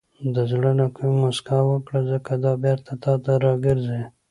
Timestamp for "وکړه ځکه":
1.69-2.31